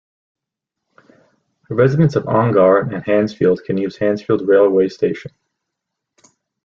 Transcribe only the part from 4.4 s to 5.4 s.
railway station.